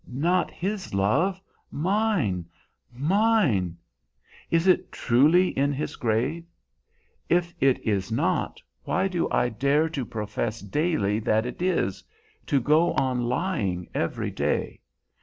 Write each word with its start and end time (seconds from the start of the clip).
"Not 0.11 0.49
his 0.49 0.95
love 0.95 1.39
mine, 1.69 2.47
mine! 2.91 3.77
Is 4.49 4.65
it 4.65 4.91
truly 4.91 5.49
in 5.49 5.73
his 5.73 5.95
grave? 5.95 6.43
If 7.29 7.53
it 7.59 7.77
is 7.85 8.11
not, 8.11 8.59
why 8.83 9.07
do 9.07 9.29
I 9.29 9.49
dare 9.49 9.89
to 9.89 10.03
profess 10.03 10.59
daily 10.59 11.19
that 11.19 11.45
it 11.45 11.61
is, 11.61 12.03
to 12.47 12.59
go 12.59 12.93
on 12.93 13.21
lying 13.25 13.91
every 13.93 14.31
day? 14.31 14.79